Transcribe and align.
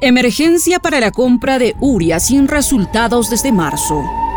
Emergencia 0.00 0.78
para 0.78 1.00
la 1.00 1.10
compra 1.10 1.58
de 1.58 1.74
uria 1.80 2.20
sin 2.20 2.46
resultados 2.46 3.30
desde 3.30 3.50
marzo. 3.50 4.27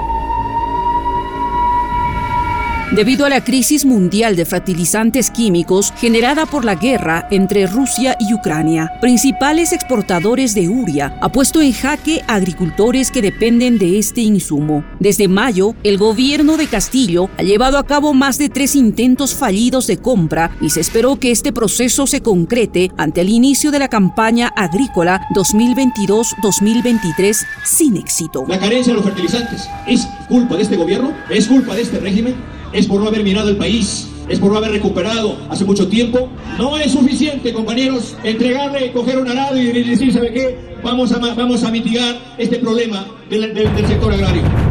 Debido 2.92 3.26
a 3.26 3.30
la 3.30 3.44
crisis 3.44 3.86
mundial 3.86 4.36
de 4.36 4.46
fertilizantes 4.46 5.32
químicos 5.32 5.92
generada 5.98 6.46
por 6.46 6.64
la 6.66 6.76
guerra 6.76 7.28
entre 7.32 7.66
Rusia 7.66 8.16
y 8.20 8.34
Ucrania. 8.34 8.92
Principales 9.00 9.72
exportadores 9.72 10.54
de 10.54 10.68
uria 10.68 11.18
ha 11.22 11.32
puesto 11.32 11.62
en 11.62 11.72
jaque 11.72 12.22
a 12.28 12.36
agricultores 12.36 13.10
que 13.12 13.22
dependen 13.22 13.78
de 13.78 13.98
este 13.98 14.20
insumo. 14.22 14.84
Desde 15.00 15.30
mayo, 15.30 15.74
el 15.84 15.98
gobierno 15.98 16.58
de 16.58 16.68
Castillo 16.68 17.30
ha 17.38 17.44
llevado 17.44 17.78
a 17.78 17.86
cabo 17.86 18.14
más 18.14 18.38
de 18.38 18.50
tres 18.50 18.76
intentos 18.76 19.36
fallidos 19.36 19.88
de 19.88 19.96
compra 19.98 20.52
y 20.60 20.72
se 20.72 20.82
esperó 20.82 21.18
que 21.18 21.32
este 21.32 21.54
proceso 21.54 22.08
se 22.08 22.20
concrete 22.22 22.92
ante 22.98 23.22
el 23.22 23.30
inicio 23.30 23.72
de 23.72 23.80
la 23.80 23.88
campaña 23.88 24.52
agrícola 24.56 25.22
2022-2023 25.34 27.46
sin 27.64 27.96
éxito. 27.96 28.44
La 28.48 28.60
carencia 28.60 28.92
de 28.92 28.98
los 28.98 29.06
fertilizantes 29.06 29.70
es 29.88 30.06
culpa 30.28 30.58
de 30.58 30.64
este 30.64 30.76
gobierno, 30.76 31.14
es 31.30 31.48
culpa 31.48 31.74
de 31.76 31.84
este 31.84 32.00
régimen 32.00 32.36
es 32.74 32.88
por 32.88 33.02
no 33.02 33.08
haber 33.08 33.24
mirado 33.24 33.50
el 33.50 33.58
país, 33.58 34.08
es 34.30 34.40
por 34.40 34.52
no 34.52 34.58
haber 34.58 34.72
recuperado 34.72 35.38
hace 35.50 35.66
mucho 35.66 35.88
tiempo. 35.88 36.30
No 36.58 36.78
es 36.78 36.92
suficiente, 36.92 37.54
compañeros, 37.54 38.16
entregarle, 38.24 38.92
coger 38.92 39.20
un 39.20 39.30
arado 39.30 39.58
y 39.58 39.68
decir, 39.84 40.14
¿sabe 40.14 40.32
qué? 40.32 40.58
Vamos 40.84 41.12
a, 41.12 41.20
vamos 41.20 41.64
a 41.64 41.72
mitigar 41.72 42.20
este 42.38 42.58
problema 42.58 43.06
del, 43.30 43.54
del 43.54 43.88
sector 43.88 44.14
agrario. 44.14 44.71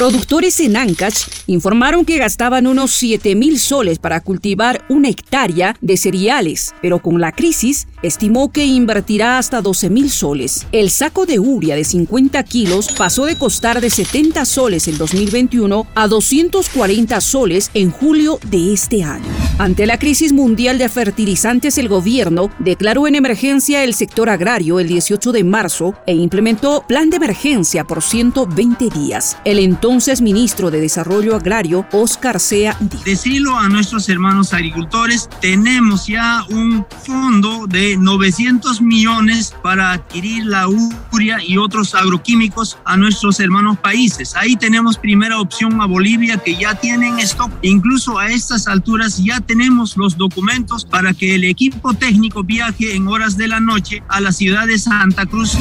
Productores 0.00 0.58
en 0.60 0.78
Ancash 0.78 1.26
informaron 1.46 2.06
que 2.06 2.16
gastaban 2.16 2.66
unos 2.66 2.90
7 2.92 3.34
mil 3.34 3.60
soles 3.60 3.98
para 3.98 4.22
cultivar 4.22 4.82
una 4.88 5.10
hectárea 5.10 5.76
de 5.82 5.98
cereales, 5.98 6.74
pero 6.80 7.00
con 7.00 7.20
la 7.20 7.32
crisis 7.32 7.86
estimó 8.02 8.50
que 8.50 8.64
invertirá 8.64 9.36
hasta 9.36 9.60
12 9.60 9.90
mil 9.90 10.08
soles. 10.08 10.66
El 10.72 10.88
saco 10.88 11.26
de 11.26 11.38
uria 11.38 11.76
de 11.76 11.84
50 11.84 12.42
kilos 12.44 12.88
pasó 12.96 13.26
de 13.26 13.36
costar 13.36 13.82
de 13.82 13.90
70 13.90 14.46
soles 14.46 14.88
en 14.88 14.96
2021 14.96 15.86
a 15.94 16.08
240 16.08 17.20
soles 17.20 17.70
en 17.74 17.90
julio 17.90 18.38
de 18.50 18.72
este 18.72 19.04
año. 19.04 19.39
Ante 19.60 19.84
la 19.84 19.98
crisis 19.98 20.32
mundial 20.32 20.78
de 20.78 20.88
fertilizantes, 20.88 21.76
el 21.76 21.86
gobierno 21.86 22.48
declaró 22.60 23.06
en 23.06 23.14
emergencia 23.14 23.84
el 23.84 23.92
sector 23.92 24.30
agrario 24.30 24.80
el 24.80 24.88
18 24.88 25.32
de 25.32 25.44
marzo 25.44 25.94
e 26.06 26.14
implementó 26.14 26.82
plan 26.88 27.10
de 27.10 27.18
emergencia 27.18 27.84
por 27.84 28.00
120 28.00 28.88
días. 28.88 29.36
El 29.44 29.58
entonces 29.58 30.22
ministro 30.22 30.70
de 30.70 30.80
Desarrollo 30.80 31.36
Agrario, 31.36 31.86
Oscar 31.92 32.40
Sea, 32.40 32.74
dijo. 32.80 33.04
Decirlo 33.04 33.58
a 33.58 33.68
nuestros 33.68 34.08
hermanos 34.08 34.54
agricultores, 34.54 35.28
tenemos 35.42 36.06
ya 36.06 36.42
un 36.48 36.86
fondo 37.04 37.66
de 37.66 37.98
900 37.98 38.80
millones 38.80 39.54
para 39.62 39.92
adquirir 39.92 40.46
la 40.46 40.68
uria 40.68 41.36
y 41.46 41.58
otros 41.58 41.94
agroquímicos 41.94 42.78
a 42.86 42.96
nuestros 42.96 43.38
hermanos 43.40 43.76
países. 43.80 44.34
Ahí 44.36 44.56
tenemos 44.56 44.96
primera 44.96 45.38
opción 45.38 45.82
a 45.82 45.84
Bolivia 45.84 46.38
que 46.38 46.56
ya 46.56 46.74
tienen 46.76 47.18
stock. 47.18 47.50
Incluso 47.60 48.18
a 48.18 48.28
estas 48.30 48.66
alturas 48.66 49.22
ya 49.22 49.38
tenemos 49.50 49.96
los 49.96 50.16
documentos 50.16 50.84
para 50.84 51.12
que 51.12 51.34
el 51.34 51.42
equipo 51.42 51.92
técnico 51.92 52.44
viaje 52.44 52.94
en 52.94 53.08
horas 53.08 53.36
de 53.36 53.48
la 53.48 53.58
noche 53.58 54.00
a 54.06 54.20
la 54.20 54.30
ciudad 54.30 54.68
de 54.68 54.78
Santa 54.78 55.26
Cruz 55.26 55.58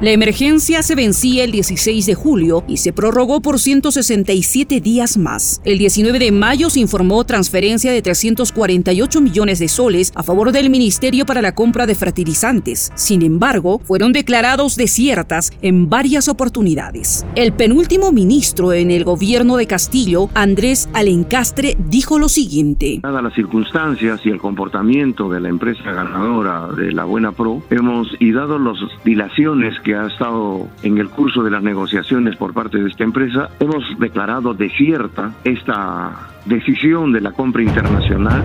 La 0.00 0.12
emergencia 0.12 0.82
se 0.82 0.94
vencía 0.94 1.44
el 1.44 1.52
16 1.52 2.06
de 2.06 2.14
julio 2.14 2.64
y 2.66 2.78
se 2.78 2.90
prorrogó 2.90 3.42
por 3.42 3.58
167 3.58 4.80
días 4.80 5.18
más. 5.18 5.60
El 5.62 5.76
19 5.76 6.18
de 6.18 6.32
mayo 6.32 6.70
se 6.70 6.80
informó 6.80 7.22
transferencia 7.24 7.92
de 7.92 8.00
348 8.00 9.20
millones 9.20 9.58
de 9.58 9.68
soles 9.68 10.10
a 10.14 10.22
favor 10.22 10.52
del 10.52 10.70
Ministerio 10.70 11.26
para 11.26 11.42
la 11.42 11.54
compra 11.54 11.84
de 11.84 11.94
fertilizantes. 11.94 12.90
Sin 12.94 13.20
embargo, 13.20 13.78
fueron 13.84 14.14
declarados 14.14 14.74
desiertas 14.76 15.52
en 15.60 15.90
varias 15.90 16.28
oportunidades. 16.28 17.26
El 17.34 17.52
penúltimo 17.52 18.10
ministro 18.10 18.72
en 18.72 18.90
el 18.90 19.04
gobierno 19.04 19.58
de 19.58 19.66
Castillo, 19.66 20.30
Andrés 20.32 20.88
Alencastre, 20.94 21.76
dijo 21.78 22.18
lo 22.18 22.30
siguiente. 22.30 23.00
Dadas 23.02 23.22
las 23.22 23.34
circunstancias 23.34 24.22
y 24.24 24.30
el 24.30 24.38
comportamiento 24.38 25.28
de 25.28 25.40
la 25.40 25.50
empresa 25.50 25.92
ganadora 25.92 26.68
de 26.68 26.90
la 26.90 27.04
Buena 27.04 27.32
Pro, 27.32 27.62
hemos 27.68 28.08
dado 28.18 28.58
las 28.58 28.78
dilaciones 29.04 29.78
que 29.80 29.89
ha 29.94 30.06
estado 30.06 30.68
en 30.82 30.98
el 30.98 31.08
curso 31.10 31.42
de 31.42 31.50
las 31.50 31.62
negociaciones 31.62 32.36
por 32.36 32.52
parte 32.52 32.78
de 32.78 32.88
esta 32.88 33.04
empresa, 33.04 33.50
hemos 33.60 33.84
declarado 33.98 34.54
desierta 34.54 35.32
esta 35.44 36.30
decisión 36.44 37.12
de 37.12 37.20
la 37.20 37.32
compra 37.32 37.62
internacional. 37.62 38.42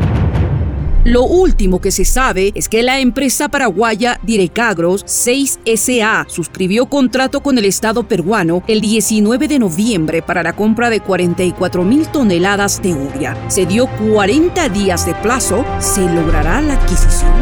Lo 1.06 1.22
último 1.22 1.80
que 1.80 1.92
se 1.92 2.04
sabe 2.04 2.52
es 2.56 2.68
que 2.68 2.82
la 2.82 3.00
empresa 3.00 3.48
paraguaya 3.48 4.20
Direcagros 4.24 5.04
6 5.06 5.60
SA 5.76 6.26
suscribió 6.28 6.88
contrato 6.88 7.42
con 7.42 7.60
el 7.60 7.66
Estado 7.66 8.08
peruano 8.08 8.64
el 8.68 8.82
19 8.82 9.48
de 9.48 9.60
noviembre 9.60 10.24
para 10.24 10.42
la 10.42 10.54
compra 10.54 10.90
de 10.90 11.02
44 11.02 11.84
mil 11.84 12.08
toneladas 12.08 12.82
de 12.82 12.96
uria. 12.96 13.38
Se 13.50 13.68
dio 13.68 13.86
40 13.86 14.68
días 14.70 15.06
de 15.06 15.14
plazo. 15.14 15.64
¿Se 15.78 16.02
logrará 16.12 16.60
la 16.60 16.74
adquisición? 16.74 17.34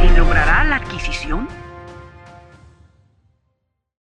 ¿Se 0.00 0.18
logrará 0.18 0.64
la 0.64 0.76
adquisición? 0.76 1.63